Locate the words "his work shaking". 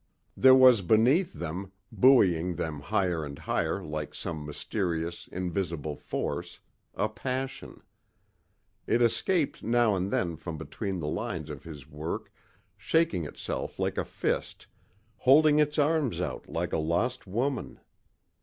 11.65-13.25